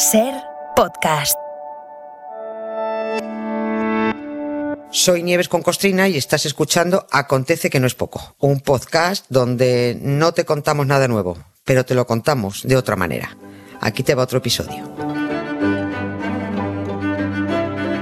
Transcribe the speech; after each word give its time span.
Ser 0.00 0.32
podcast. 0.74 1.38
Soy 4.90 5.22
Nieves 5.22 5.50
con 5.50 5.60
Costrina 5.60 6.08
y 6.08 6.16
estás 6.16 6.46
escuchando 6.46 7.06
Acontece 7.10 7.68
que 7.68 7.80
no 7.80 7.86
es 7.86 7.94
poco, 7.94 8.34
un 8.38 8.60
podcast 8.60 9.26
donde 9.28 9.98
no 10.00 10.32
te 10.32 10.46
contamos 10.46 10.86
nada 10.86 11.06
nuevo, 11.06 11.36
pero 11.66 11.84
te 11.84 11.94
lo 11.94 12.06
contamos 12.06 12.62
de 12.62 12.78
otra 12.78 12.96
manera. 12.96 13.36
Aquí 13.82 14.02
te 14.02 14.14
va 14.14 14.22
otro 14.22 14.38
episodio. 14.38 14.90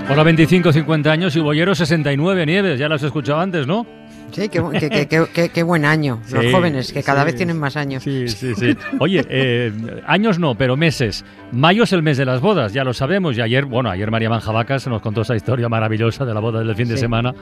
Hola, 0.08 0.22
25, 0.22 0.72
50 0.72 1.10
años 1.10 1.34
y 1.34 1.40
Bollero 1.40 1.74
69, 1.74 2.46
Nieves, 2.46 2.78
ya 2.78 2.88
lo 2.88 2.94
has 2.94 3.02
escuchado 3.02 3.40
antes, 3.40 3.66
¿no? 3.66 3.97
Sí, 4.32 4.48
qué, 4.48 4.62
qué- 5.08 5.26
qué- 5.32 5.48
qué- 5.48 5.62
buen 5.62 5.84
año. 5.84 6.20
Los 6.30 6.44
Sí, 6.44 6.52
jóvenes, 6.52 6.92
que 6.92 7.02
cada 7.02 7.20
sí. 7.22 7.26
vez 7.26 7.36
tienen 7.36 7.58
más 7.58 7.76
años. 7.76 8.02
Sí, 8.02 8.28
sí, 8.28 8.54
sí. 8.54 8.76
Oye, 9.00 9.24
eh, 9.28 9.72
años 10.06 10.38
no, 10.38 10.54
pero 10.54 10.76
meses. 10.76 11.24
Mayo 11.52 11.84
es 11.84 11.92
el 11.92 12.02
mes 12.02 12.16
de 12.18 12.24
las 12.24 12.40
bodas, 12.40 12.72
ya 12.72 12.84
lo 12.84 12.92
sabemos. 12.94 13.36
Y 13.36 13.40
ayer, 13.40 13.64
bueno, 13.64 13.90
ayer 13.90 14.10
María 14.10 14.28
Manjavacas 14.30 14.86
nos 14.86 15.00
contó 15.02 15.22
esa 15.22 15.34
historia 15.34 15.68
maravillosa 15.68 16.24
de 16.24 16.34
la 16.34 16.40
boda 16.40 16.62
del 16.62 16.74
fin 16.76 16.88
de 16.88 16.96
semana. 16.98 17.34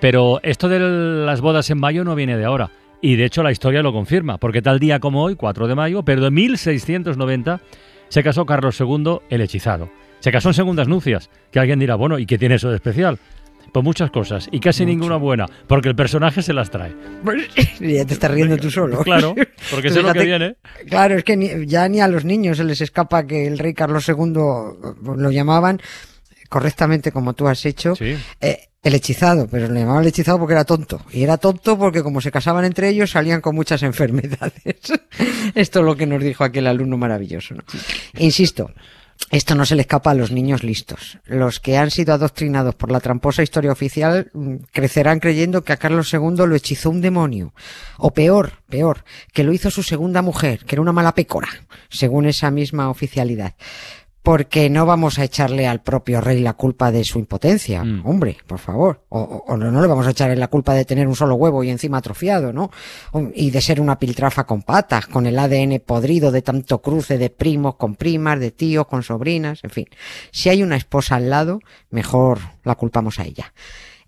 Pero 0.00 0.40
esto 0.42 0.68
de 0.68 0.78
las 0.80 1.40
bodas 1.40 1.68
en 1.70 1.78
mayo 1.78 2.04
no 2.04 2.14
viene 2.14 2.36
de 2.36 2.44
ahora. 2.44 2.70
Y 3.00 3.16
de 3.16 3.26
hecho 3.26 3.42
la 3.42 3.52
historia 3.52 3.82
lo 3.82 3.92
confirma, 3.92 4.38
porque 4.38 4.62
tal 4.62 4.78
día 4.78 4.98
como 4.98 5.22
hoy, 5.22 5.36
4 5.36 5.68
de 5.68 5.74
mayo, 5.74 6.02
pero 6.04 6.22
de 6.22 6.30
1690, 6.30 7.60
se 8.08 8.22
casó 8.22 8.46
Carlos 8.46 8.80
II 8.80 9.18
el 9.28 9.40
hechizado. 9.42 9.90
Se 10.20 10.32
casó 10.32 10.48
en 10.48 10.54
segundas 10.54 10.88
nupcias, 10.88 11.28
que 11.50 11.60
alguien 11.60 11.78
dirá, 11.78 11.96
bueno, 11.96 12.18
¿y 12.18 12.24
qué 12.24 12.38
tiene 12.38 12.54
eso 12.54 12.70
de 12.70 12.76
especial? 12.76 13.18
Pues 13.74 13.82
muchas 13.82 14.12
cosas, 14.12 14.48
y 14.52 14.60
casi 14.60 14.86
ninguna 14.86 15.16
buena, 15.16 15.46
porque 15.66 15.88
el 15.88 15.96
personaje 15.96 16.42
se 16.42 16.52
las 16.52 16.70
trae. 16.70 16.94
ya 17.80 18.04
te 18.04 18.14
estás 18.14 18.30
riendo 18.30 18.56
tú 18.56 18.70
solo. 18.70 19.00
Claro, 19.00 19.34
porque 19.70 19.90
sé 19.90 20.00
lo 20.00 20.12
que 20.12 20.24
viene. 20.24 20.54
Claro, 20.88 21.16
es 21.18 21.24
que 21.24 21.36
ni- 21.36 21.66
ya 21.66 21.88
ni 21.88 22.00
a 22.00 22.06
los 22.06 22.24
niños 22.24 22.58
se 22.58 22.62
les 22.62 22.80
escapa 22.80 23.26
que 23.26 23.48
el 23.48 23.58
rey 23.58 23.74
Carlos 23.74 24.08
II 24.08 24.14
lo 24.32 25.30
llamaban 25.32 25.80
correctamente 26.48 27.10
como 27.10 27.32
tú 27.32 27.48
has 27.48 27.66
hecho. 27.66 27.96
Sí. 27.96 28.16
eh, 28.40 28.68
el 28.84 28.94
hechizado, 28.94 29.48
pero 29.50 29.66
le 29.66 29.80
llamaban 29.80 30.02
el 30.02 30.08
hechizado 30.08 30.38
porque 30.38 30.52
era 30.52 30.64
tonto. 30.64 31.00
Y 31.10 31.24
era 31.24 31.36
tonto 31.38 31.76
porque 31.76 32.04
como 32.04 32.20
se 32.20 32.30
casaban 32.30 32.64
entre 32.66 32.90
ellos 32.90 33.10
salían 33.10 33.40
con 33.40 33.56
muchas 33.56 33.82
enfermedades. 33.82 34.52
Esto 35.56 35.80
es 35.80 35.84
lo 35.84 35.96
que 35.96 36.06
nos 36.06 36.22
dijo 36.22 36.44
aquel 36.44 36.68
alumno 36.68 36.96
maravilloso. 36.96 37.54
¿no? 37.56 37.62
Insisto, 38.18 38.70
esto 39.30 39.54
no 39.54 39.64
se 39.64 39.74
le 39.74 39.82
escapa 39.82 40.10
a 40.10 40.14
los 40.14 40.30
niños 40.30 40.62
listos. 40.62 41.18
Los 41.24 41.58
que 41.58 41.76
han 41.76 41.90
sido 41.90 42.14
adoctrinados 42.14 42.74
por 42.74 42.90
la 42.92 43.00
tramposa 43.00 43.42
historia 43.42 43.72
oficial 43.72 44.30
mm, 44.32 44.56
crecerán 44.72 45.18
creyendo 45.18 45.64
que 45.64 45.72
a 45.72 45.76
Carlos 45.76 46.12
II 46.12 46.46
lo 46.46 46.54
hechizó 46.54 46.90
un 46.90 47.00
demonio. 47.00 47.52
O 47.98 48.12
peor, 48.12 48.62
peor, 48.68 49.04
que 49.32 49.44
lo 49.44 49.52
hizo 49.52 49.70
su 49.70 49.82
segunda 49.82 50.22
mujer, 50.22 50.64
que 50.64 50.76
era 50.76 50.82
una 50.82 50.92
mala 50.92 51.14
pécora, 51.14 51.48
según 51.88 52.26
esa 52.26 52.50
misma 52.50 52.90
oficialidad. 52.90 53.54
Porque 54.24 54.70
no 54.70 54.86
vamos 54.86 55.18
a 55.18 55.24
echarle 55.24 55.66
al 55.66 55.82
propio 55.82 56.22
rey 56.22 56.40
la 56.40 56.54
culpa 56.54 56.90
de 56.90 57.04
su 57.04 57.18
impotencia. 57.18 57.84
Mm. 57.84 58.06
Hombre, 58.06 58.38
por 58.46 58.58
favor. 58.58 59.04
O, 59.10 59.54
no, 59.58 59.70
no 59.70 59.82
le 59.82 59.86
vamos 59.86 60.06
a 60.06 60.12
echarle 60.12 60.34
la 60.34 60.48
culpa 60.48 60.72
de 60.72 60.86
tener 60.86 61.06
un 61.06 61.14
solo 61.14 61.34
huevo 61.34 61.62
y 61.62 61.68
encima 61.68 61.98
atrofiado, 61.98 62.50
¿no? 62.50 62.70
Y 63.34 63.50
de 63.50 63.60
ser 63.60 63.82
una 63.82 63.98
piltrafa 63.98 64.44
con 64.44 64.62
patas, 64.62 65.06
con 65.08 65.26
el 65.26 65.38
ADN 65.38 65.78
podrido 65.84 66.32
de 66.32 66.40
tanto 66.40 66.80
cruce 66.80 67.18
de 67.18 67.28
primos 67.28 67.74
con 67.74 67.96
primas, 67.96 68.40
de 68.40 68.50
tíos 68.50 68.86
con 68.86 69.02
sobrinas, 69.02 69.60
en 69.62 69.68
fin. 69.68 69.86
Si 70.30 70.48
hay 70.48 70.62
una 70.62 70.76
esposa 70.76 71.16
al 71.16 71.28
lado, 71.28 71.60
mejor 71.90 72.38
la 72.64 72.76
culpamos 72.76 73.18
a 73.18 73.24
ella. 73.24 73.52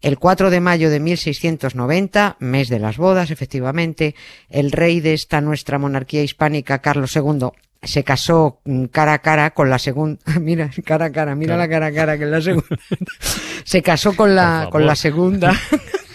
El 0.01 0.19
4 0.19 0.49
de 0.49 0.61
mayo 0.61 0.89
de 0.89 1.01
1690, 1.01 2.37
mes 2.39 2.71
de 2.71 2.79
las 2.79 2.97
bodas, 2.97 3.31
efectivamente, 3.31 4.15
el 4.49 4.73
rey 4.73 5.01
de 5.01 5.13
esta 5.13 5.43
nuestra 5.43 5.79
monarquía 5.79 6.23
hispánica, 6.23 6.81
Carlos 6.81 7.15
II, 7.17 7.51
se 7.83 8.05
casó 8.05 8.61
mm, 8.65 8.85
cara 8.87 9.15
a 9.15 9.19
cara 9.21 9.51
con 9.53 9.71
la 9.71 9.79
segunda, 9.79 10.19
mira, 10.41 10.71
cara 10.85 11.07
a 11.07 11.13
cara, 11.13 11.35
mira 11.35 11.55
Claro. 11.57 11.63
la 11.63 11.69
cara 11.69 11.87
a 11.87 11.93
cara 11.93 12.19
que 12.19 12.25
es 12.25 12.31
la 12.31 12.41
segunda. 12.41 12.77
se 13.65 13.83
casó 13.83 14.15
con 14.17 14.35
la, 14.35 14.69
con 14.71 14.87
la 14.87 14.95
segunda. 14.97 15.53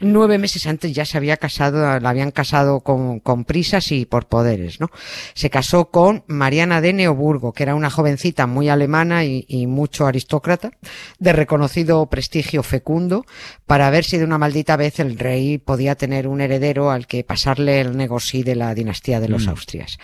Nueve 0.00 0.38
meses 0.38 0.66
antes 0.66 0.92
ya 0.92 1.04
se 1.04 1.18
había 1.18 1.36
casado, 1.36 2.00
la 2.00 2.08
habían 2.08 2.30
casado 2.30 2.80
con, 2.80 3.20
con 3.20 3.44
prisas 3.44 3.92
y 3.92 4.06
por 4.06 4.26
poderes, 4.26 4.80
¿no? 4.80 4.90
Se 5.34 5.50
casó 5.50 5.90
con 5.90 6.24
Mariana 6.26 6.80
de 6.80 6.92
Neoburgo, 6.92 7.52
que 7.52 7.62
era 7.64 7.74
una 7.74 7.90
jovencita 7.90 8.46
muy 8.46 8.68
alemana 8.68 9.24
y, 9.24 9.44
y 9.46 9.66
mucho 9.66 10.06
aristócrata, 10.06 10.72
de 11.18 11.32
reconocido 11.32 12.06
prestigio 12.06 12.62
fecundo, 12.62 13.26
para 13.66 13.90
ver 13.90 14.04
si 14.04 14.16
de 14.16 14.24
una 14.24 14.38
maldita 14.38 14.76
vez 14.76 14.98
el 15.00 15.18
rey 15.18 15.58
podía 15.58 15.94
tener 15.94 16.26
un 16.26 16.40
heredero 16.40 16.90
al 16.90 17.06
que 17.06 17.22
pasarle 17.22 17.80
el 17.80 17.96
negocio 17.96 18.42
de 18.44 18.54
la 18.54 18.74
dinastía 18.74 19.20
de 19.20 19.28
los 19.28 19.46
Mm. 19.46 19.50
Austrias. 19.50 19.98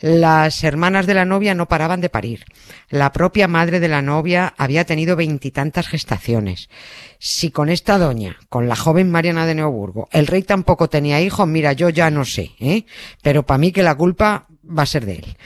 Las 0.00 0.64
hermanas 0.64 1.06
de 1.06 1.14
la 1.14 1.24
novia 1.24 1.54
no 1.54 1.66
paraban 1.66 2.00
de 2.00 2.08
parir. 2.08 2.44
La 2.88 3.12
propia 3.12 3.48
madre 3.48 3.80
de 3.80 3.88
la 3.88 4.02
novia 4.02 4.54
había 4.56 4.84
tenido 4.84 5.16
veintitantas 5.16 5.88
gestaciones. 5.88 6.68
Si 7.22 7.50
con 7.50 7.68
esta 7.68 7.98
doña, 7.98 8.38
con 8.48 8.66
la 8.66 8.74
joven 8.74 9.10
Mariana 9.10 9.44
de 9.44 9.54
Neoburgo, 9.54 10.08
el 10.10 10.26
rey 10.26 10.42
tampoco 10.42 10.88
tenía 10.88 11.20
hijos, 11.20 11.46
mira, 11.46 11.74
yo 11.74 11.90
ya 11.90 12.10
no 12.10 12.24
sé, 12.24 12.52
¿eh? 12.58 12.86
Pero 13.20 13.44
para 13.44 13.58
mí 13.58 13.72
que 13.72 13.82
la 13.82 13.94
culpa 13.94 14.46
va 14.64 14.82
a 14.82 14.86
ser 14.86 15.06
de 15.06 15.14
él. 15.14 15.36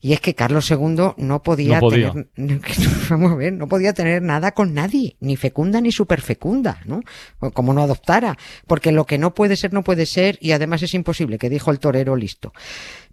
Y 0.00 0.12
es 0.12 0.20
que 0.20 0.34
Carlos 0.34 0.70
II 0.70 1.12
no 1.16 1.42
podía, 1.42 1.76
No 1.76 1.88
podía. 1.88 2.12
tener, 2.12 2.60
vamos 3.10 3.32
a 3.32 3.34
ver, 3.36 3.52
no 3.52 3.66
podía 3.68 3.92
tener 3.92 4.22
nada 4.22 4.52
con 4.52 4.74
nadie, 4.74 5.16
ni 5.20 5.36
fecunda 5.36 5.80
ni 5.80 5.90
superfecunda, 5.92 6.80
¿no? 6.84 7.00
O 7.40 7.50
Como 7.50 7.72
no 7.72 7.82
adoptara, 7.82 8.36
porque 8.66 8.92
lo 8.92 9.06
que 9.06 9.18
no 9.18 9.34
puede 9.34 9.56
ser 9.56 9.72
no 9.72 9.82
puede 9.82 10.06
ser 10.06 10.38
y 10.40 10.52
además 10.52 10.82
es 10.82 10.94
imposible, 10.94 11.38
que 11.38 11.50
dijo 11.50 11.70
el 11.70 11.78
torero 11.80 12.14
listo. 12.16 12.52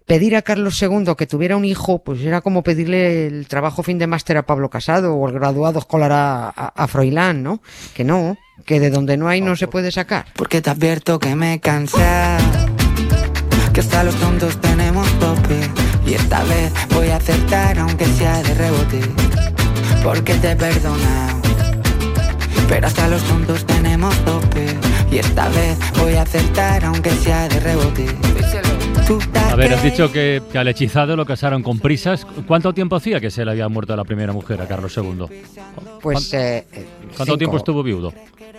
Pedir 0.04 0.36
a 0.36 0.42
Carlos 0.42 0.80
II 0.80 1.14
que 1.18 1.26
tuviera 1.26 1.56
un 1.56 1.64
hijo, 1.64 2.04
pues 2.04 2.20
era 2.20 2.40
como 2.40 2.62
pedirle 2.62 3.26
el 3.26 3.48
trabajo 3.48 3.82
fin 3.82 3.98
de 3.98 4.06
máster 4.06 4.36
a 4.36 4.46
Pablo 4.46 4.70
Casado 4.70 5.14
o 5.16 5.26
el 5.28 5.34
graduado 5.34 5.80
escolar 5.80 6.12
a, 6.12 6.48
a, 6.48 6.68
a 6.68 6.86
Froilán, 6.86 7.42
¿no? 7.42 7.60
Que 7.92 8.04
no, 8.04 8.36
que 8.64 8.78
de 8.78 8.90
donde 8.90 9.16
no 9.16 9.26
hay 9.26 9.40
no 9.40 9.56
se 9.56 9.66
puede 9.66 9.90
sacar. 9.90 10.26
Porque 10.36 10.62
te 10.62 10.70
advierto 10.70 11.18
que 11.18 11.34
me 11.34 11.58
cansé 11.58 11.98
Que 13.72 13.80
hasta 13.80 14.04
los 14.04 14.14
tontos 14.14 14.60
tenemos 14.60 15.05
Y 16.06 16.14
esta 16.14 16.42
vez 16.44 16.72
voy 16.94 17.08
a 17.08 17.16
acertar 17.16 17.78
aunque 17.78 18.06
sea 18.06 18.42
de 18.42 18.54
rebote 18.54 19.00
Porque 20.02 20.34
te 20.34 20.52
he 20.52 20.56
perdonado 20.56 21.40
Pero 22.68 22.86
hasta 22.86 23.08
los 23.08 23.22
tontos 23.24 23.64
tenemos 23.66 24.14
tope 24.24 24.66
Y 25.10 25.18
esta 25.18 25.48
vez 25.48 25.76
voy 25.98 26.14
a 26.14 26.22
acertar 26.22 26.84
aunque 26.84 27.10
sea 27.10 27.48
de 27.48 27.60
rebote 27.60 28.06
A 29.50 29.56
ver, 29.56 29.74
has 29.74 29.82
dicho 29.82 30.12
que, 30.12 30.42
que 30.52 30.58
al 30.58 30.68
hechizado 30.68 31.16
lo 31.16 31.24
casaron 31.24 31.62
con 31.62 31.78
prisas. 31.80 32.26
¿Cuánto 32.46 32.72
tiempo 32.72 32.96
hacía 32.96 33.20
que 33.20 33.30
se 33.30 33.44
le 33.44 33.50
había 33.52 33.68
muerto 33.68 33.96
la 33.96 34.04
primera 34.04 34.32
mujer 34.32 34.60
a 34.60 34.66
Carlos 34.68 34.96
II? 34.96 35.24
Pues, 36.02 36.32
eh, 36.34 36.66
¿Cuánto 37.16 37.24
cinco- 37.24 37.38
tiempo 37.38 37.56
estuvo 37.56 37.82
viudo? 37.82 38.12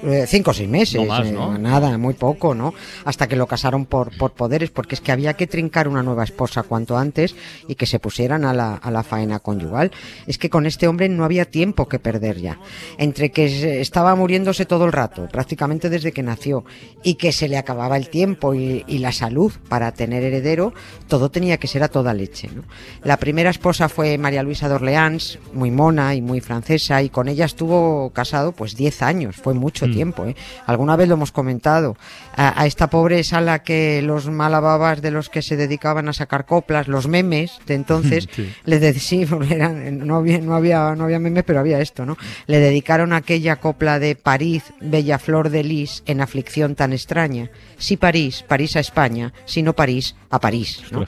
Eh, 0.03 0.25
cinco 0.27 0.51
o 0.51 0.53
seis 0.53 0.69
meses. 0.69 1.01
No 1.01 1.05
más, 1.05 1.25
eh, 1.27 1.59
nada, 1.59 1.97
muy 1.97 2.13
poco, 2.13 2.53
¿no? 2.53 2.73
Hasta 3.05 3.27
que 3.27 3.35
lo 3.35 3.47
casaron 3.47 3.85
por, 3.85 4.15
por 4.17 4.33
poderes, 4.33 4.69
porque 4.69 4.95
es 4.95 5.01
que 5.01 5.11
había 5.11 5.33
que 5.33 5.47
trincar 5.47 5.87
una 5.87 6.03
nueva 6.03 6.23
esposa 6.23 6.63
cuanto 6.63 6.97
antes 6.97 7.35
y 7.67 7.75
que 7.75 7.85
se 7.85 7.99
pusieran 7.99 8.45
a 8.45 8.53
la, 8.53 8.75
a 8.75 8.91
la 8.91 9.03
faena 9.03 9.39
conyugal. 9.39 9.91
Es 10.27 10.37
que 10.37 10.49
con 10.49 10.65
este 10.65 10.87
hombre 10.87 11.09
no 11.09 11.23
había 11.23 11.45
tiempo 11.45 11.87
que 11.87 11.99
perder 11.99 12.39
ya. 12.39 12.59
Entre 12.97 13.31
que 13.31 13.81
estaba 13.81 14.15
muriéndose 14.15 14.65
todo 14.65 14.85
el 14.85 14.91
rato, 14.91 15.27
prácticamente 15.31 15.89
desde 15.89 16.11
que 16.11 16.23
nació, 16.23 16.63
y 17.03 17.15
que 17.15 17.31
se 17.31 17.47
le 17.47 17.57
acababa 17.57 17.97
el 17.97 18.09
tiempo 18.09 18.53
y, 18.53 18.83
y 18.87 18.99
la 18.99 19.11
salud 19.11 19.51
para 19.67 19.91
tener 19.93 20.23
heredero, 20.23 20.73
todo 21.07 21.31
tenía 21.31 21.57
que 21.57 21.67
ser 21.67 21.83
a 21.83 21.87
toda 21.87 22.13
leche, 22.13 22.49
¿no? 22.53 22.63
La 23.03 23.17
primera 23.17 23.49
esposa 23.49 23.89
fue 23.89 24.17
María 24.17 24.43
Luisa 24.43 24.69
de 24.69 24.75
Orleans, 24.75 25.39
muy 25.53 25.71
mona 25.71 26.13
y 26.13 26.21
muy 26.21 26.41
francesa, 26.41 27.01
y 27.01 27.09
con 27.09 27.27
ella 27.27 27.45
estuvo 27.45 28.11
casado 28.11 28.51
pues 28.51 28.75
10 28.75 29.01
años, 29.01 29.35
fue 29.35 29.53
mucho 29.53 29.86
Mm. 29.87 29.93
tiempo, 29.93 30.25
¿eh? 30.25 30.35
Alguna 30.65 30.95
vez 30.95 31.07
lo 31.07 31.15
hemos 31.15 31.31
comentado. 31.31 31.97
A, 32.35 32.61
a 32.61 32.65
esta 32.65 32.89
pobre 32.89 33.19
es 33.19 33.33
a 33.33 33.41
la 33.41 33.63
que 33.63 34.01
los 34.03 34.29
malababas 34.29 35.01
de 35.01 35.11
los 35.11 35.29
que 35.29 35.41
se 35.41 35.55
dedicaban 35.57 36.07
a 36.09 36.13
sacar 36.13 36.45
coplas, 36.45 36.87
los 36.87 37.07
memes 37.07 37.59
de 37.65 37.75
entonces, 37.75 38.27
Sí. 38.35 38.53
le 38.65 38.79
de- 38.79 38.93
sí, 38.93 39.25
porque 39.29 39.53
eran- 39.55 40.05
no, 40.05 40.15
había, 40.17 40.39
no, 40.39 40.55
había, 40.55 40.95
no 40.95 41.05
había 41.05 41.19
memes, 41.19 41.43
pero 41.45 41.59
había 41.59 41.79
esto, 41.81 42.05
¿no? 42.05 42.17
Le 42.47 42.59
dedicaron 42.59 43.13
aquella 43.13 43.55
copla 43.57 43.99
de 43.99 44.15
París, 44.15 44.63
bella 44.81 45.19
flor 45.19 45.49
de 45.49 45.63
lis, 45.63 46.03
en 46.05 46.21
aflicción 46.21 46.75
tan 46.75 46.93
extraña. 46.93 47.49
Si 47.77 47.97
París, 47.97 48.43
París 48.47 48.75
a 48.75 48.79
España, 48.79 49.33
si 49.45 49.63
no 49.63 49.73
París, 49.73 50.15
a 50.29 50.39
París, 50.39 50.81
¿no? 50.91 51.05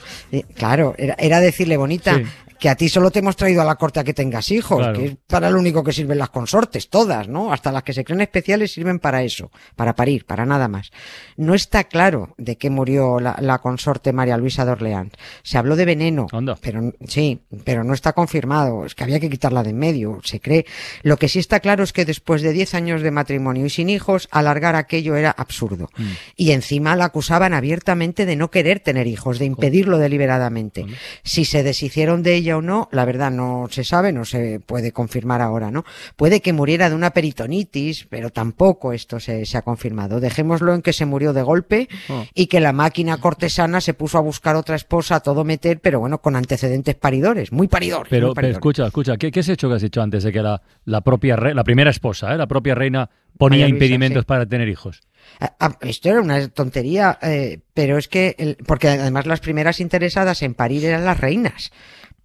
Claro, 0.54 0.94
era, 0.98 1.14
era 1.18 1.40
decirle, 1.40 1.76
bonita, 1.76 2.16
Sí. 2.16 2.24
Que 2.60 2.68
a 2.68 2.76
ti 2.76 2.88
solo 2.88 3.10
te 3.10 3.20
hemos 3.20 3.36
traído 3.36 3.62
a 3.62 3.64
la 3.64 3.76
corte 3.76 4.00
a 4.00 4.04
que 4.04 4.14
tengas 4.14 4.50
hijos, 4.50 4.78
Claro. 4.78 4.98
que 4.98 5.06
es 5.06 5.16
para 5.26 5.50
lo 5.50 5.58
único 5.58 5.82
que 5.82 5.92
sirven 5.92 6.18
las 6.18 6.28
consortes, 6.30 6.90
todas, 6.90 7.26
¿no? 7.26 7.52
Hasta 7.52 7.72
las 7.72 7.82
que 7.82 7.94
se 7.94 8.04
creen 8.04 8.20
especiales 8.20 8.72
sirven 8.72 8.98
para 8.98 9.22
eso, 9.22 9.50
para 9.76 9.96
parir, 9.96 10.26
para 10.26 10.44
nada 10.44 10.68
más. 10.68 10.90
No 11.36 11.54
está 11.54 11.84
claro 11.84 12.34
de 12.36 12.56
qué 12.56 12.68
murió 12.68 13.18
la, 13.18 13.36
la 13.40 13.58
consorte 13.58 14.12
María 14.12 14.36
Luisa 14.36 14.64
de 14.64 14.72
Orleans. 14.72 15.12
Se 15.42 15.56
habló 15.56 15.74
de 15.74 15.86
veneno, 15.86 16.26
pero 16.60 16.92
sí, 17.06 17.40
pero 17.64 17.82
no 17.82 17.94
está 17.94 18.12
confirmado. 18.12 18.84
Es 18.84 18.94
que 18.94 19.04
había 19.04 19.20
que 19.20 19.30
quitarla 19.30 19.62
de 19.62 19.70
en 19.70 19.78
medio, 19.78 20.20
se 20.22 20.40
cree. 20.40 20.66
Lo 21.02 21.16
que 21.16 21.28
sí 21.28 21.38
está 21.38 21.60
claro 21.60 21.82
es 21.82 21.92
que 21.92 22.04
después 22.04 22.42
de 22.42 22.52
10 22.52 22.74
años 22.74 23.02
de 23.02 23.10
matrimonio 23.10 23.64
y 23.64 23.70
sin 23.70 23.88
hijos, 23.88 24.28
alargar 24.30 24.76
aquello 24.76 25.16
era 25.16 25.30
absurdo. 25.30 25.88
Mm. 25.96 26.04
Y 26.36 26.50
encima 26.50 26.94
la 26.96 27.06
acusaban 27.06 27.54
abiertamente 27.54 28.26
de 28.26 28.36
no 28.36 28.50
querer 28.50 28.80
tener 28.80 29.06
hijos, 29.06 29.38
de 29.38 29.46
impedirlo 29.46 29.98
deliberadamente. 29.98 30.84
Si 31.22 31.44
se 31.44 31.62
deshicieron 31.62 32.22
de 32.22 32.34
ella 32.34 32.49
ella 32.50 32.58
o 32.58 32.62
no, 32.62 32.88
la 32.92 33.04
verdad 33.04 33.30
no 33.30 33.66
se 33.70 33.84
sabe, 33.84 34.12
no 34.12 34.24
se 34.24 34.60
puede 34.60 34.92
confirmar 34.92 35.40
ahora, 35.40 35.70
¿no? 35.70 35.84
Puede 36.16 36.40
que 36.40 36.52
muriera 36.52 36.88
de 36.88 36.94
una 36.96 37.10
peritonitis, 37.10 38.06
pero 38.10 38.30
tampoco 38.30 38.92
esto 38.92 39.20
se, 39.20 39.46
se 39.46 39.56
ha 39.58 39.62
confirmado. 39.62 40.20
Dejémoslo 40.20 40.74
en 40.74 40.82
que 40.82 40.92
se 40.92 41.06
murió 41.06 41.32
de 41.32 41.42
golpe 41.42 41.88
Oh. 42.08 42.24
y 42.34 42.46
que 42.46 42.60
la 42.60 42.72
máquina 42.72 43.18
cortesana 43.18 43.80
se 43.80 43.94
puso 43.94 44.18
a 44.18 44.20
buscar 44.20 44.56
otra 44.56 44.74
esposa 44.76 45.16
a 45.16 45.20
todo 45.20 45.44
meter, 45.44 45.80
pero 45.80 46.00
bueno, 46.00 46.20
con 46.20 46.34
antecedentes 46.36 46.94
paridores, 46.96 47.52
muy 47.52 47.68
paridores. 47.68 48.08
Pero, 48.10 48.28
muy 48.28 48.34
pero 48.34 48.34
paridores. 48.34 48.56
escucha, 48.56 48.86
escucha, 48.86 49.16
¿qué, 49.16 49.30
qué 49.30 49.40
has 49.40 49.48
hecho 49.48 49.68
que 49.68 49.74
has 49.76 49.82
dicho 49.82 50.02
antes 50.02 50.24
de 50.24 50.32
que 50.32 50.42
la, 50.42 50.60
la 50.84 51.00
propia 51.02 51.36
re- 51.36 51.54
la 51.54 51.62
primera 51.64 51.90
esposa, 51.90 52.34
¿eh? 52.34 52.36
la 52.38 52.46
propia 52.46 52.74
reina, 52.74 53.08
ponía 53.38 53.60
María 53.60 53.66
Luisa, 53.68 53.74
impedimentos 53.84 54.22
sí. 54.22 54.26
para 54.26 54.46
tener 54.46 54.68
hijos? 54.68 55.00
Ah, 55.38 55.54
ah, 55.60 55.76
Esto 55.82 56.08
era 56.08 56.20
una 56.20 56.48
tontería, 56.48 57.18
eh, 57.22 57.60
pero 57.74 57.98
es 57.98 58.08
que, 58.08 58.34
el- 58.38 58.56
porque 58.66 58.88
además 58.88 59.26
las 59.26 59.40
primeras 59.40 59.80
interesadas 59.80 60.42
en 60.42 60.54
parir 60.54 60.84
eran 60.84 61.04
las 61.04 61.20
reinas. 61.20 61.70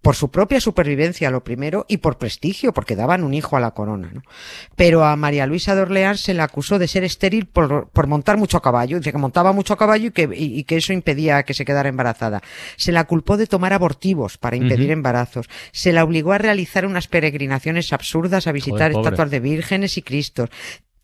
Por 0.06 0.14
su 0.14 0.30
propia 0.30 0.60
supervivencia, 0.60 1.32
lo 1.32 1.42
primero, 1.42 1.84
y 1.88 1.96
por 1.96 2.16
prestigio, 2.16 2.72
porque 2.72 2.94
daban 2.94 3.24
un 3.24 3.34
hijo 3.34 3.56
a 3.56 3.60
la 3.60 3.72
corona, 3.72 4.08
¿no? 4.14 4.22
Pero 4.76 5.04
a 5.04 5.16
María 5.16 5.46
Luisa 5.46 5.74
de 5.74 5.80
Orleans 5.82 6.20
se 6.20 6.32
la 6.32 6.44
acusó 6.44 6.78
de 6.78 6.86
ser 6.86 7.02
estéril 7.02 7.46
por, 7.46 7.88
por 7.88 8.06
montar 8.06 8.36
mucho 8.36 8.56
a 8.56 8.62
caballo, 8.62 8.98
dice 8.98 9.10
que 9.10 9.18
montaba 9.18 9.52
mucho 9.52 9.74
a 9.74 9.76
caballo 9.76 10.06
y 10.06 10.10
que, 10.12 10.30
y, 10.32 10.60
y 10.60 10.62
que 10.62 10.76
eso 10.76 10.92
impedía 10.92 11.42
que 11.42 11.54
se 11.54 11.64
quedara 11.64 11.88
embarazada. 11.88 12.40
Se 12.76 12.92
la 12.92 13.02
culpó 13.02 13.36
de 13.36 13.48
tomar 13.48 13.72
abortivos 13.72 14.38
para 14.38 14.54
impedir 14.54 14.92
embarazos. 14.92 15.48
Se 15.72 15.92
la 15.92 16.04
obligó 16.04 16.32
a 16.32 16.38
realizar 16.38 16.86
unas 16.86 17.08
peregrinaciones 17.08 17.92
absurdas 17.92 18.46
a 18.46 18.52
visitar 18.52 18.92
estatuas 18.92 19.28
de 19.28 19.40
vírgenes 19.40 19.98
y 19.98 20.02
cristos 20.02 20.50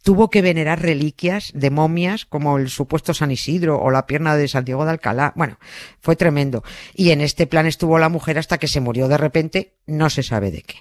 tuvo 0.02 0.30
que 0.30 0.42
venerar 0.42 0.82
reliquias 0.82 1.52
de 1.54 1.70
momias 1.70 2.26
como 2.26 2.58
el 2.58 2.68
supuesto 2.68 3.14
San 3.14 3.30
Isidro 3.30 3.80
o 3.80 3.90
la 3.90 4.06
pierna 4.06 4.36
de 4.36 4.48
Santiago 4.48 4.84
de 4.84 4.90
Alcalá. 4.90 5.32
Bueno, 5.36 5.58
fue 6.00 6.16
tremendo. 6.16 6.62
Y 6.94 7.10
en 7.10 7.20
este 7.20 7.46
plan 7.46 7.66
estuvo 7.66 7.98
la 7.98 8.08
mujer 8.08 8.38
hasta 8.38 8.58
que 8.58 8.68
se 8.68 8.80
murió 8.80 9.08
de 9.08 9.16
repente, 9.16 9.74
no 9.86 10.10
se 10.10 10.22
sabe 10.22 10.50
de 10.50 10.62
qué. 10.62 10.76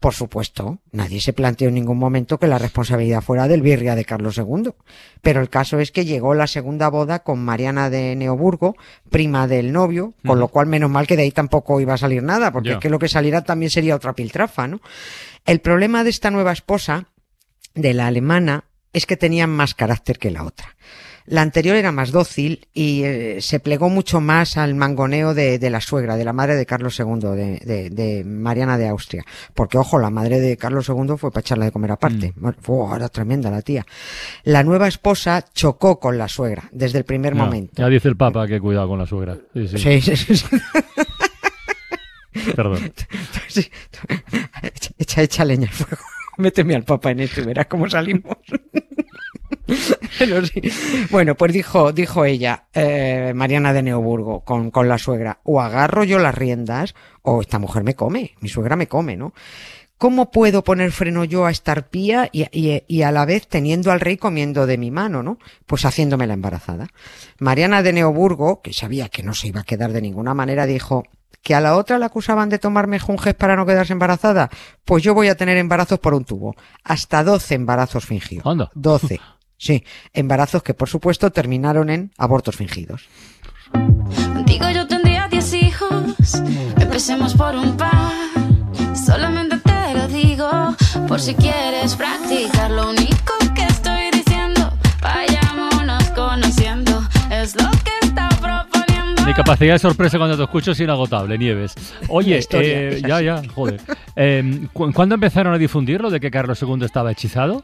Por 0.00 0.12
supuesto, 0.12 0.80
nadie 0.92 1.22
se 1.22 1.32
planteó 1.32 1.68
en 1.68 1.74
ningún 1.74 1.96
momento 1.96 2.38
que 2.38 2.46
la 2.46 2.58
responsabilidad 2.58 3.22
fuera 3.22 3.48
del 3.48 3.62
Virria 3.62 3.94
de 3.94 4.04
Carlos 4.04 4.36
II. 4.36 4.72
Pero 5.22 5.40
el 5.40 5.48
caso 5.48 5.78
es 5.78 5.90
que 5.90 6.04
llegó 6.04 6.34
la 6.34 6.46
segunda 6.46 6.90
boda 6.90 7.20
con 7.20 7.38
Mariana 7.38 7.88
de 7.88 8.14
Neoburgo, 8.14 8.76
prima 9.10 9.48
del 9.48 9.72
novio, 9.72 10.12
con 10.26 10.38
lo 10.38 10.48
cual 10.48 10.66
menos 10.66 10.90
mal 10.90 11.06
que 11.06 11.16
de 11.16 11.22
ahí 11.22 11.30
tampoco 11.30 11.80
iba 11.80 11.94
a 11.94 11.98
salir 11.98 12.22
nada, 12.22 12.52
porque 12.52 12.72
es 12.72 12.78
que 12.78 12.90
lo 12.90 12.98
que 12.98 13.08
saliera 13.08 13.42
también 13.42 13.70
sería 13.70 13.96
otra 13.96 14.12
piltrafa, 14.12 14.68
¿no? 14.68 14.80
El 15.46 15.60
problema 15.60 16.04
de 16.04 16.10
esta 16.10 16.30
nueva 16.30 16.52
esposa 16.52 17.06
de 17.76 17.94
la 17.94 18.08
alemana 18.08 18.64
es 18.92 19.06
que 19.06 19.16
tenía 19.16 19.46
más 19.46 19.74
carácter 19.74 20.18
que 20.18 20.30
la 20.32 20.42
otra. 20.42 20.74
La 21.28 21.42
anterior 21.42 21.74
era 21.74 21.90
más 21.90 22.12
dócil 22.12 22.68
y 22.72 23.02
eh, 23.02 23.38
se 23.40 23.58
plegó 23.58 23.88
mucho 23.88 24.20
más 24.20 24.56
al 24.56 24.76
mangoneo 24.76 25.34
de, 25.34 25.58
de 25.58 25.70
la 25.70 25.80
suegra, 25.80 26.14
de 26.16 26.24
la 26.24 26.32
madre 26.32 26.54
de 26.54 26.66
Carlos 26.66 26.98
II, 27.00 27.06
de, 27.34 27.58
de- 27.64 27.90
de 27.90 28.22
Mariana 28.24 28.78
de 28.78 28.86
Austria. 28.86 29.24
Porque, 29.52 29.76
ojo, 29.76 29.98
la 29.98 30.08
madre 30.10 30.38
de 30.38 30.56
Carlos 30.56 30.88
II 30.88 31.16
fue 31.18 31.32
para 31.32 31.40
echarla 31.40 31.64
de 31.64 31.72
comer 31.72 31.90
aparte. 31.90 32.32
Fue, 32.60 32.94
era 32.94 33.08
tremenda 33.08 33.50
la 33.50 33.60
tía. 33.62 33.84
La 34.44 34.62
nueva 34.62 34.86
esposa 34.86 35.44
chocó 35.52 35.98
con 35.98 36.16
la 36.16 36.28
suegra 36.28 36.68
desde 36.70 36.98
el 36.98 37.04
primer 37.04 37.34
momento. 37.44 37.72
Ya 37.82 37.88
dice 37.88 38.06
el 38.06 38.16
Papa 38.16 38.46
que 38.46 38.60
cuidado 38.60 38.86
con 38.88 38.98
la 39.00 39.06
suegra. 39.06 39.36
Sí, 39.52 39.66
sí. 39.66 39.78
Sí, 39.78 40.00
sí, 40.00 40.16
sí, 40.16 40.36
sí. 40.36 40.46
Perdón. 42.54 42.92
Echa 45.16 45.44
leña 45.44 45.66
al 45.68 45.74
fuego. 45.74 46.02
Méteme 46.38 46.74
al 46.74 46.84
papa 46.84 47.10
en 47.10 47.20
esto 47.20 47.40
y 47.40 47.44
verás 47.44 47.66
cómo 47.66 47.88
salimos. 47.88 48.36
Bueno, 51.10 51.34
pues 51.34 51.52
dijo, 51.52 51.92
dijo 51.92 52.24
ella, 52.24 52.66
eh, 52.72 53.32
Mariana 53.34 53.72
de 53.72 53.82
Neoburgo, 53.82 54.44
con, 54.44 54.70
con 54.70 54.88
la 54.88 54.96
suegra, 54.98 55.40
o 55.44 55.60
agarro 55.60 56.04
yo 56.04 56.18
las 56.18 56.34
riendas, 56.34 56.94
o 57.22 57.40
esta 57.40 57.58
mujer 57.58 57.82
me 57.82 57.94
come, 57.94 58.32
mi 58.40 58.48
suegra 58.48 58.76
me 58.76 58.86
come, 58.86 59.16
¿no? 59.16 59.32
¿Cómo 59.98 60.30
puedo 60.30 60.62
poner 60.62 60.92
freno 60.92 61.24
yo 61.24 61.46
a 61.46 61.50
esta 61.50 61.72
arpía 61.72 62.28
y, 62.30 62.42
y- 62.52 62.82
y 62.86 63.02
a 63.02 63.10
la 63.12 63.24
vez 63.24 63.48
teniendo 63.48 63.90
al 63.90 64.00
rey 64.00 64.18
comiendo 64.18 64.66
de 64.66 64.76
mi 64.78 64.90
mano, 64.90 65.22
¿no? 65.22 65.38
Pues 65.66 65.84
haciéndome 65.84 66.26
la 66.26 66.34
embarazada. 66.34 66.88
Mariana 67.38 67.82
de 67.82 67.94
Neoburgo, 67.94 68.60
que 68.62 68.72
sabía 68.74 69.08
que 69.08 69.22
no 69.22 69.32
se 69.34 69.48
iba 69.48 69.60
a 69.62 69.64
quedar 69.64 69.92
de 69.92 70.02
ninguna 70.02 70.34
manera, 70.34 70.66
dijo 70.66 71.04
que 71.42 71.54
a 71.54 71.60
la 71.60 71.76
otra 71.76 71.98
la 71.98 72.06
acusaban 72.06 72.48
de 72.48 72.58
tomarme 72.58 72.98
junges 72.98 73.34
para 73.34 73.56
no 73.56 73.66
quedarse 73.66 73.92
embarazada. 73.92 74.50
Pues 74.84 75.02
yo 75.02 75.14
voy 75.14 75.28
a 75.28 75.36
tener 75.36 75.56
embarazos 75.56 75.98
por 75.98 76.14
un 76.14 76.24
tubo. 76.24 76.54
Hasta 76.84 77.22
12 77.24 77.54
embarazos 77.54 78.04
fingió. 78.04 78.42
Anda. 78.44 78.70
12. 78.74 79.20
Sí, 79.58 79.84
embarazos 80.12 80.62
que 80.62 80.74
por 80.74 80.88
supuesto 80.88 81.30
terminaron 81.30 81.88
en 81.90 82.12
abortos 82.18 82.56
fingidos. 82.56 83.08
Contigo 84.34 84.68
yo 84.70 84.86
tendría 84.86 85.28
10 85.28 85.54
hijos. 85.54 86.42
Empecemos 86.78 87.34
por 87.34 87.54
un 87.54 87.76
par. 87.76 88.12
Solamente 88.94 89.58
te 89.58 89.94
lo 89.94 90.08
digo 90.08 90.50
por 91.08 91.20
si 91.20 91.34
quieres 91.34 91.94
practicar. 91.94 92.70
Lo 92.70 92.90
único 92.90 93.15
capacidad 99.36 99.74
de 99.74 99.78
sorpresa 99.78 100.18
cuando 100.18 100.36
te 100.36 100.42
escucho 100.42 100.72
es 100.72 100.80
inagotable, 100.80 101.38
Nieves. 101.38 101.74
Oye, 102.08 102.38
historia 102.38 102.90
eh, 102.90 103.02
ya, 103.06 103.20
ya, 103.20 103.42
joder. 103.54 103.80
Eh, 104.16 104.66
¿cu- 104.72 104.92
¿Cuándo 104.92 105.14
empezaron 105.14 105.54
a 105.54 105.58
difundir 105.58 106.00
lo 106.00 106.10
de 106.10 106.20
que 106.20 106.30
Carlos 106.30 106.60
II 106.62 106.84
estaba 106.84 107.12
hechizado? 107.12 107.62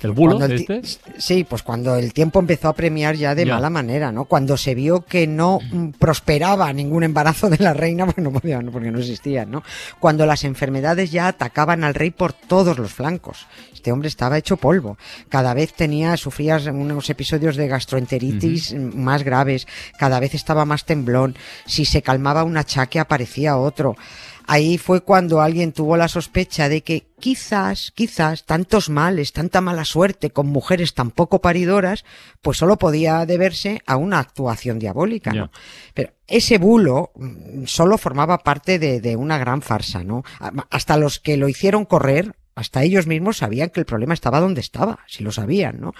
¿El 0.00 0.12
bulo 0.12 0.42
el 0.44 0.52
este? 0.52 0.80
Sí, 1.18 1.44
pues 1.44 1.62
cuando 1.62 1.96
el 1.96 2.12
tiempo 2.12 2.38
empezó 2.40 2.68
a 2.68 2.72
premiar 2.72 3.16
ya 3.16 3.34
de 3.34 3.44
Ya. 3.46 3.54
mala 3.54 3.68
manera, 3.70 4.12
¿no? 4.12 4.24
Cuando 4.24 4.56
se 4.56 4.74
vio 4.74 5.04
que 5.04 5.26
no 5.26 5.58
prosperaba 5.98 6.72
ningún 6.72 7.02
embarazo 7.02 7.50
de 7.50 7.58
la 7.58 7.74
reina, 7.74 8.04
pues 8.12 8.18
no 8.18 8.32
podían, 8.32 8.70
porque 8.70 8.90
no 8.90 8.98
existían, 9.00 9.50
¿no? 9.50 9.62
Cuando 10.00 10.26
las 10.26 10.44
enfermedades 10.44 11.10
ya 11.10 11.28
atacaban 11.28 11.84
al 11.84 11.94
rey 11.94 12.10
por 12.10 12.32
todos 12.32 12.78
los 12.78 12.92
flancos. 12.92 13.46
Este 13.72 13.90
hombre 13.92 14.08
estaba 14.08 14.38
hecho 14.38 14.56
polvo. 14.56 14.96
Cada 15.28 15.54
vez 15.54 15.72
tenía, 15.74 16.16
sufría 16.16 16.56
unos 16.72 17.10
episodios 17.10 17.56
de 17.56 17.66
gastroenteritis 17.68 18.74
más 18.74 19.24
graves. 19.24 19.66
Cada 19.98 20.20
vez 20.20 20.34
estaba 20.34 20.64
más 20.64 20.84
temblón. 20.84 21.34
Si 21.66 21.84
se 21.84 22.02
calmaba 22.02 22.44
un 22.44 22.56
achaque 22.56 23.00
aparecía 23.00 23.56
otro. 23.56 23.96
Ahí 24.46 24.78
fue 24.78 25.02
cuando 25.02 25.40
alguien 25.40 25.72
tuvo 25.72 25.96
la 25.96 26.08
sospecha 26.08 26.68
de 26.68 26.82
que 26.82 27.06
quizás, 27.18 27.92
quizás, 27.94 28.44
tantos 28.44 28.90
males, 28.90 29.32
tanta 29.32 29.60
mala 29.60 29.84
suerte 29.84 30.30
con 30.30 30.48
mujeres 30.48 30.94
tan 30.94 31.10
poco 31.10 31.40
paridoras, 31.40 32.04
pues 32.40 32.58
solo 32.58 32.76
podía 32.76 33.24
deberse 33.26 33.82
a 33.86 33.96
una 33.96 34.18
actuación 34.18 34.78
diabólica, 34.78 35.32
¿no? 35.32 35.50
Pero 35.94 36.12
ese 36.26 36.58
bulo 36.58 37.12
mm, 37.14 37.64
solo 37.66 37.98
formaba 37.98 38.38
parte 38.38 38.78
de, 38.78 39.00
de 39.00 39.16
una 39.16 39.38
gran 39.38 39.62
farsa, 39.62 40.02
¿no? 40.02 40.24
Hasta 40.70 40.96
los 40.96 41.20
que 41.20 41.36
lo 41.36 41.48
hicieron 41.48 41.84
correr, 41.84 42.34
hasta 42.54 42.82
ellos 42.82 43.06
mismos 43.06 43.38
sabían 43.38 43.70
que 43.70 43.80
el 43.80 43.86
problema 43.86 44.14
estaba 44.14 44.40
donde 44.40 44.60
estaba, 44.60 45.00
si 45.06 45.24
lo 45.24 45.32
sabían, 45.32 45.80
¿no? 45.80 45.94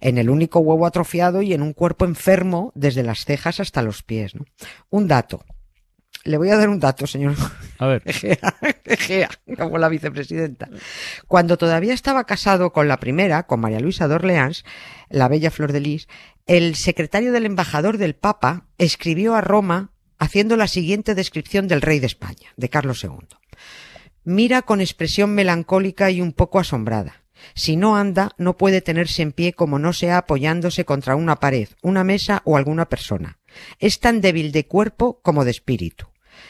En 0.00 0.18
el 0.18 0.30
único 0.30 0.60
huevo 0.60 0.86
atrofiado 0.86 1.42
y 1.42 1.52
en 1.52 1.62
un 1.62 1.72
cuerpo 1.72 2.04
enfermo 2.04 2.72
desde 2.74 3.02
las 3.02 3.24
cejas 3.24 3.60
hasta 3.60 3.82
los 3.82 4.02
pies, 4.02 4.34
¿no? 4.34 4.44
Un 4.90 5.08
dato. 5.08 5.44
Le 6.26 6.38
voy 6.38 6.50
a 6.50 6.56
dar 6.56 6.68
un 6.68 6.80
dato, 6.80 7.06
señor 7.06 7.34
A 7.78 7.86
ver, 7.86 8.02
Egea, 8.04 8.56
Egea, 8.84 9.30
como 9.56 9.78
la 9.78 9.88
vicepresidenta. 9.88 10.68
Cuando 11.28 11.56
todavía 11.56 11.94
estaba 11.94 12.24
casado 12.24 12.72
con 12.72 12.88
la 12.88 12.98
primera, 12.98 13.44
con 13.46 13.60
María 13.60 13.78
Luisa 13.78 14.08
de 14.08 14.16
Orleans, 14.16 14.64
la 15.08 15.28
bella 15.28 15.52
Flor 15.52 15.72
de 15.72 15.80
Lis, 15.80 16.08
el 16.46 16.74
secretario 16.74 17.32
del 17.32 17.46
embajador 17.46 17.96
del 17.96 18.16
Papa 18.16 18.66
escribió 18.78 19.36
a 19.36 19.40
Roma 19.40 19.92
haciendo 20.18 20.56
la 20.56 20.66
siguiente 20.66 21.14
descripción 21.14 21.68
del 21.68 21.82
rey 21.82 22.00
de 22.00 22.06
España, 22.06 22.52
de 22.56 22.70
Carlos 22.70 23.04
II. 23.04 23.28
Mira 24.24 24.62
con 24.62 24.80
expresión 24.80 25.32
melancólica 25.34 26.10
y 26.10 26.20
un 26.20 26.32
poco 26.32 26.58
asombrada. 26.58 27.22
Si 27.54 27.76
no 27.76 27.96
anda, 27.96 28.32
no 28.38 28.56
puede 28.56 28.80
tenerse 28.80 29.22
en 29.22 29.30
pie 29.30 29.52
como 29.52 29.78
no 29.78 29.92
sea 29.92 30.18
apoyándose 30.18 30.84
contra 30.84 31.14
una 31.14 31.36
pared, 31.36 31.68
una 31.82 32.02
mesa 32.02 32.42
o 32.44 32.56
alguna 32.56 32.88
persona. 32.88 33.38
Es 33.78 34.00
tan 34.00 34.20
débil 34.20 34.50
de 34.50 34.66
cuerpo 34.66 35.20
como 35.22 35.44
de 35.44 35.52
espíritu. 35.52 36.08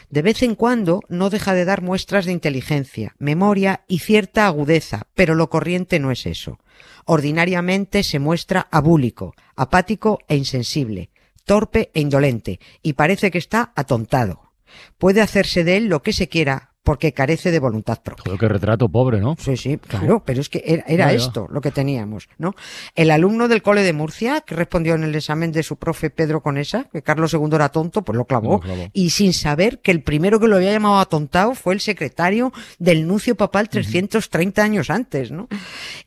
De 0.09 0.21
vez 0.21 0.41
en 0.43 0.55
cuando 0.55 1.01
no 1.09 1.29
deja 1.29 1.53
de 1.53 1.65
dar 1.65 1.81
muestras 1.81 2.25
de 2.25 2.31
inteligencia, 2.31 3.15
memoria 3.19 3.83
y 3.87 3.99
cierta 3.99 4.47
agudeza, 4.47 5.07
pero 5.15 5.35
lo 5.35 5.49
corriente 5.49 5.99
no 5.99 6.11
es 6.11 6.25
eso. 6.25 6.59
Ordinariamente 7.05 8.03
se 8.03 8.19
muestra 8.19 8.67
abúlico, 8.71 9.33
apático 9.55 10.19
e 10.27 10.35
insensible, 10.35 11.09
torpe 11.45 11.91
e 11.93 12.01
indolente, 12.01 12.59
y 12.81 12.93
parece 12.93 13.31
que 13.31 13.37
está 13.37 13.71
atontado. 13.75 14.51
Puede 14.97 15.21
hacerse 15.21 15.63
de 15.63 15.77
él 15.77 15.87
lo 15.87 16.03
que 16.03 16.13
se 16.13 16.27
quiera, 16.27 16.73
porque 16.87 17.11
carece 17.11 17.51
de 17.51 17.59
voluntad 17.59 18.01
propia. 18.01 18.23
Joder, 18.23 18.39
qué 18.39 18.47
retrato 18.47 18.87
pobre, 18.87 19.19
¿no? 19.19 19.35
Sí, 19.37 19.57
sí, 19.57 19.75
claro, 19.75 20.23
pero 20.25 20.39
es 20.39 20.47
que 20.47 20.81
era, 20.87 21.11
esto 21.11 21.45
lo 21.51 21.59
que 21.59 21.69
teníamos, 21.69 22.29
¿no? 22.37 22.55
El 22.95 23.11
alumno 23.11 23.49
del 23.49 23.61
cole 23.61 23.83
de 23.83 23.91
Murcia, 23.91 24.39
que 24.39 24.55
respondió 24.55 24.95
en 24.95 25.03
el 25.03 25.13
examen 25.13 25.51
de 25.51 25.63
su 25.63 25.75
profe 25.75 26.09
Pedro 26.09 26.39
Conesa, 26.41 26.85
que 26.89 27.01
Carlos 27.01 27.33
II 27.33 27.49
era 27.51 27.67
tonto, 27.67 28.03
pues 28.03 28.17
lo 28.17 28.23
clavó. 28.23 28.53
Lo 28.53 28.59
clavó. 28.61 28.87
Y 28.93 29.09
sin 29.09 29.33
saber 29.33 29.79
que 29.79 29.91
el 29.91 30.01
primero 30.01 30.39
que 30.39 30.47
lo 30.47 30.55
había 30.55 30.71
llamado 30.71 30.99
atontado 30.99 31.55
fue 31.55 31.73
el 31.73 31.81
secretario 31.81 32.53
del 32.79 33.05
nuncio 33.05 33.35
papal 33.35 33.67
330 33.67 34.63
años 34.63 34.89
antes, 34.89 35.29
¿no? 35.29 35.49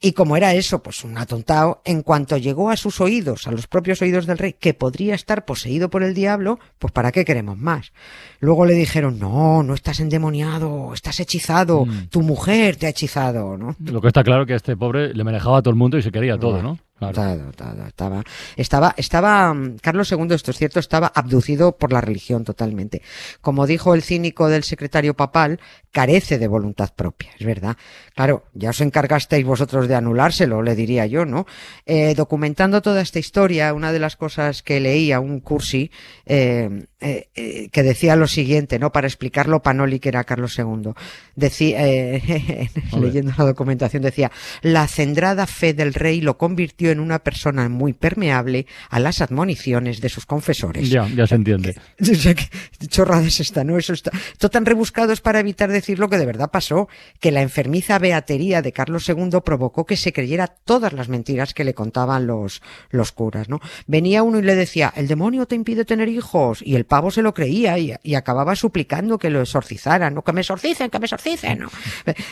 Y 0.03 0.13
como 0.13 0.35
era 0.37 0.55
eso, 0.55 0.83
pues 0.83 1.05
un 1.05 1.19
atontado, 1.19 1.83
en 1.85 2.01
cuanto 2.03 2.39
llegó 2.39 2.71
a 2.71 2.77
sus 2.79 3.03
oídos, 3.03 3.47
a 3.47 3.51
los 3.51 3.67
propios 3.67 4.01
oídos 4.01 4.25
del 4.25 4.39
rey, 4.39 4.55
que 4.59 4.73
podría 4.73 5.15
estar 5.15 5.45
poseído 5.45 5.91
por 5.91 6.03
el 6.03 6.15
diablo, 6.15 6.59
pues 6.79 6.91
¿para 6.91 7.13
qué 7.13 7.27
queremos 7.27 7.59
más? 7.59 7.93
Luego 8.39 8.65
le 8.65 8.73
dijeron, 8.73 9.19
no, 9.19 9.63
no 9.63 9.75
estás 9.75 10.01
endemoniado, 10.01 10.95
estás 10.95 11.21
hechizado, 11.21 11.85
Mm. 11.85 12.07
tu 12.09 12.23
mujer 12.23 12.77
te 12.77 12.87
ha 12.87 12.91
hechizado, 12.91 13.59
¿no? 13.59 13.77
Lo 13.85 14.01
que 14.01 14.09
está 14.09 14.25
claro 14.25 14.47
que 14.47 14.55
a 14.55 14.57
este 14.57 14.75
pobre 14.77 15.13
le 15.13 15.23
manejaba 15.25 15.59
a 15.59 15.63
todo 15.63 15.71
el 15.71 15.77
mundo 15.77 15.99
y 15.99 16.03
se 16.03 16.11
quería 16.11 16.39
todo, 16.39 16.63
¿no? 16.63 16.79
Claro. 17.01 17.15
Todo, 17.15 17.53
todo, 17.57 17.87
estaba, 17.87 18.25
estaba, 18.57 18.95
estaba, 18.99 19.55
mm, 19.55 19.79
Carlos 19.81 20.13
II, 20.13 20.35
esto 20.35 20.51
es 20.51 20.59
cierto, 20.59 20.81
estaba 20.81 21.11
abducido 21.15 21.79
por 21.79 21.95
la 21.95 22.03
religión 22.03 22.45
totalmente. 22.45 23.01
Como 23.41 23.67
dijo 23.67 23.95
el 23.95 24.03
cínico 24.03 24.51
del 24.51 24.65
secretario 24.65 25.15
papal, 25.15 25.61
carece 25.93 26.39
de 26.39 26.47
voluntad 26.47 26.91
propia, 26.95 27.31
es 27.39 27.47
verdad. 27.47 27.77
Claro, 28.15 28.45
ya 28.53 28.71
os 28.71 28.81
encargasteis 28.83 29.47
vosotros 29.47 29.89
de 29.89 29.95
anulárselo, 29.95 30.61
le 30.63 30.75
diría 30.75 31.07
yo, 31.07 31.25
¿no? 31.25 31.47
Eh, 31.87 32.15
documentando 32.15 32.83
toda 32.83 33.01
esta 33.01 33.19
historia, 33.19 33.73
una 33.73 33.93
de 33.93 33.99
las 33.99 34.17
cosas 34.17 34.63
que 34.63 34.79
leía 34.79 35.21
un 35.21 35.41
cursi, 35.41 35.91
eh, 36.27 36.87
eh, 37.01 37.71
que 37.73 37.83
decía 37.83 38.15
lo 38.15 38.27
siguiente, 38.27 38.79
¿no? 38.79 38.93
Para 38.93 39.07
explicar 39.07 39.49
lo 39.49 39.63
panoli 39.63 40.01
que 40.01 40.11
era 40.11 40.25
Carlos 40.25 40.59
II. 40.59 40.93
Decía, 41.35 41.81
leyendo 43.01 43.33
la 43.39 43.45
documentación, 43.45 44.03
decía, 44.03 44.31
la 44.61 44.87
cendrada 44.87 45.47
fe 45.47 45.73
del 45.73 45.95
rey 45.95 46.21
lo 46.21 46.37
convirtió 46.37 46.90
en 46.91 47.01
una 47.01 47.21
persona 47.21 47.69
muy 47.69 47.93
permeable 47.93 48.67
a 48.89 49.01
las 49.01 49.21
admoniciones 49.21 50.01
de 50.01 50.09
sus 50.09 50.27
confesores. 50.27 50.91
Ya, 50.91 51.09
ya 51.09 51.27
se 51.27 51.35
entiende. 51.35 51.77
O 52.01 52.05
sea, 52.05 52.35
que 52.35 52.49
chorrada 52.89 53.27
es 53.27 53.41
esta, 53.41 53.65
¿no? 53.65 53.79
Eso 53.79 53.93
está. 53.93 54.11
Todo 54.39 54.51
tan 54.51 54.67
rebuscado 54.67 55.13
es 55.13 55.21
para 55.21 55.41
evitar 55.41 55.71
decir 55.71 55.99
lo 55.99 56.09
que 56.09 56.19
de 56.19 56.27
verdad 56.27 56.51
pasó, 56.51 56.89
que 57.21 57.31
la 57.31 57.43
enfermiza 57.43 57.99
beatería 57.99 58.63
de 58.63 58.73
Carlos 58.73 59.09
II 59.09 59.41
provocó 59.45 59.87
que 59.87 59.97
se 59.97 60.13
creyera 60.13 60.47
todas 60.47 60.93
las 60.93 61.09
mentiras 61.09 61.55
que 61.55 61.65
le 61.65 61.75
contaban 61.75 62.27
los, 62.27 62.63
los 62.91 63.13
curas, 63.13 63.49
¿no? 63.49 63.61
Venía 63.87 64.23
uno 64.23 64.39
y 64.39 64.43
le 64.43 64.55
decía, 64.55 64.93
el 64.97 65.09
demonio 65.09 65.47
te 65.47 65.55
impide 65.55 65.85
tener 65.85 66.09
hijos, 66.09 66.63
y 66.63 66.77
el 66.77 66.85
pavo 66.85 67.11
se 67.11 67.23
lo 67.23 67.35
creía 67.35 67.79
y, 67.79 67.95
y 68.03 68.15
acababa 68.15 68.57
suplicando 68.57 69.19
que 69.19 69.31
lo 69.31 69.41
exorcizaran, 69.41 70.15
¿no? 70.15 70.23
Que 70.23 70.33
me 70.33 70.41
exorcicen, 70.41 70.91
que 70.91 70.99
me 70.99 71.07
exorcicen, 71.07 71.61
¿no? 71.61 71.69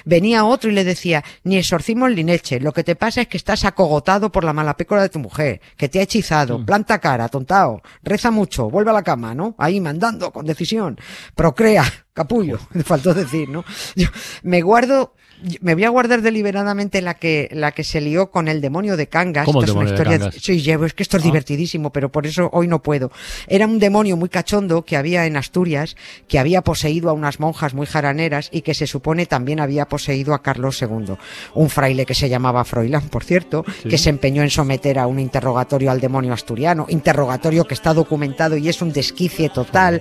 Venía 0.05 0.45
otro 0.45 0.71
y 0.71 0.75
le 0.75 0.85
decía, 0.85 1.25
ni 1.45 1.57
exorcismos 1.57 2.11
ni 2.15 2.23
leche, 2.23 2.61
lo 2.61 2.73
que 2.73 2.85
te 2.85 2.97
pasa 2.97 3.23
es 3.23 3.29
que 3.29 3.37
estás 3.37 3.65
acogotado 3.65 4.31
por 4.31 4.45
la 4.45 4.48
mala 4.52 4.76
pécora 4.76 5.02
de 5.02 5.09
tu 5.09 5.19
mujer, 5.19 5.61
que 5.76 5.88
te 5.88 5.99
ha 5.99 6.02
hechizado, 6.02 6.64
planta 6.64 6.99
cara, 6.99 7.28
tontao, 7.28 7.83
reza 8.02 8.31
mucho, 8.31 8.71
vuelve 8.71 8.90
a 8.90 8.95
la 8.95 9.02
cama, 9.02 9.35
¿no? 9.35 9.55
Ahí 9.59 9.81
mandando, 9.81 10.31
con 10.33 10.47
decisión, 10.47 10.99
procrea, 11.35 11.85
capullo, 12.12 12.59
me 12.73 12.83
faltó 12.83 13.14
decir, 13.14 13.49
¿no? 13.49 13.64
Yo 13.95 14.09
me 14.43 14.62
guardo, 14.62 15.14
me 15.61 15.75
voy 15.75 15.85
a 15.85 15.88
guardar 15.90 16.23
deliberadamente 16.23 17.00
la 17.02 17.14
que, 17.14 17.49
la 17.52 17.73
que 17.73 17.85
se 17.85 18.00
lió 18.00 18.30
con 18.30 18.49
el 18.49 18.61
demonio 18.61 18.97
de 18.97 19.07
Cangas. 19.07 19.45
¿Cómo 19.45 19.61
el 19.62 19.68
Esto 19.68 19.73
es 19.73 19.76
una 19.76 19.85
de 19.85 20.16
historia, 20.16 20.30
sí, 20.40 20.61
llevo, 20.62 20.85
es 20.85 20.95
que 20.95 21.02
esto 21.02 21.16
es 21.16 21.23
Ah. 21.23 21.26
divertidísimo, 21.26 21.90
pero 21.90 22.11
por 22.11 22.26
eso 22.26 22.49
hoy 22.52 22.66
no 22.68 22.83
puedo. 22.83 23.11
Era 23.47 23.66
un 23.66 23.78
demonio 23.78 24.16
muy 24.16 24.28
cachondo 24.28 24.85
que 24.85 24.97
había 24.97 25.26
en 25.26 25.37
Asturias, 25.37 25.97
que 26.26 26.38
había 26.38 26.62
poseído 26.62 27.11
a 27.11 27.12
unas 27.12 27.40
monjas 27.40 27.75
muy 27.75 27.87
jaraneras 27.87 28.49
y 28.52 28.62
que 28.62 28.75
se 28.75 28.87
supone 28.87 29.26
también 29.26 29.61
había 29.61 29.87
poseído 29.87 30.35
a 30.35 30.42
Carlos 30.42 30.80
II. 30.83 31.14
Un 31.54 31.71
fraile 31.71 32.07
que 32.07 32.14
se 32.14 32.28
llamaba 32.28 32.64
Froilán, 32.64 33.09
por 33.09 33.25
cierto, 33.25 33.64
Sí. 33.83 33.88
que 33.88 33.99
se 33.99 34.11
empeñó 34.11 34.42
en 34.42 34.50
someter 34.50 34.99
a 34.99 35.07
un 35.07 35.18
interrogatorio 35.18 35.90
al 35.90 36.00
demonio 36.00 36.33
asturiano, 36.33 36.87
interrogatorio 36.88 37.64
que 37.66 37.75
está 37.75 37.95
documentado 37.95 38.57
y 38.57 38.68
es 38.68 38.83
un 38.83 38.92
desquicie 38.92 39.49
total. 39.50 40.00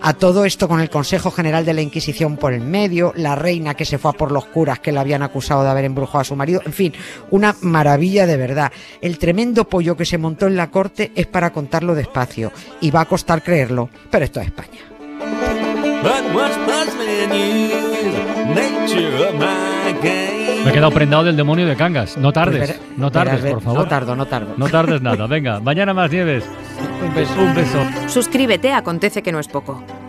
A 0.00 0.14
todo 0.14 0.44
esto 0.44 0.68
con 0.68 0.80
el 0.80 0.90
Consejo 0.90 1.30
General 1.30 1.64
de 1.64 1.74
la 1.74 1.82
Inquisición 1.82 2.36
por 2.36 2.52
el 2.52 2.60
medio, 2.62 3.12
la 3.16 3.34
reina 3.34 3.74
que 3.74 3.84
se 3.84 3.98
fue 3.98 4.10
a 4.10 4.14
por 4.14 4.32
los 4.32 4.46
curas 4.46 4.75
que 4.80 4.92
la 4.92 5.00
habían 5.02 5.22
acusado 5.22 5.62
de 5.62 5.70
haber 5.70 5.84
embrujado 5.84 6.20
a 6.20 6.24
su 6.24 6.36
marido, 6.36 6.60
en 6.64 6.72
fin, 6.72 6.92
una 7.30 7.54
maravilla 7.62 8.26
de 8.26 8.36
verdad. 8.36 8.72
El 9.00 9.18
tremendo 9.18 9.64
pollo 9.68 9.96
que 9.96 10.04
se 10.04 10.18
montó 10.18 10.46
en 10.46 10.56
la 10.56 10.70
corte 10.70 11.12
es 11.14 11.26
para 11.26 11.50
contarlo 11.52 11.94
despacio 11.94 12.52
y 12.80 12.90
va 12.90 13.02
a 13.02 13.04
costar 13.06 13.42
creerlo, 13.42 13.88
pero 14.10 14.24
esto 14.24 14.40
es 14.40 14.46
España. 14.46 14.80
Me 20.64 20.70
he 20.70 20.72
quedado 20.72 20.90
prendado 20.90 21.24
del 21.24 21.36
demonio 21.36 21.66
de 21.66 21.76
Cangas. 21.76 22.16
No 22.16 22.32
tardes, 22.32 22.70
Pues 22.72 22.98
no 22.98 23.10
tardes, 23.10 23.42
ver- 23.42 23.52
por 23.54 23.62
favor. 23.62 23.78
No 23.80 23.86
tardo, 23.88 24.16
no 24.16 24.26
tardo. 24.26 24.54
No 24.56 24.68
tardes 24.68 25.00
nada. 25.02 25.26
Venga, 25.26 25.60
mañana 25.60 25.94
más 25.94 26.10
nieves. 26.10 26.44
Un 27.02 27.14
beso. 27.14 27.34
Un 27.40 27.54
beso. 27.54 27.78
Suscríbete 28.08 28.72
Acontece 28.72 29.22
que 29.22 29.32
no 29.32 29.38
es 29.38 29.48
poco. 29.48 29.82